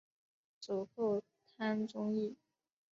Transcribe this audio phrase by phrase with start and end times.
[0.59, 1.21] 祖父
[1.55, 2.35] 汤宗义。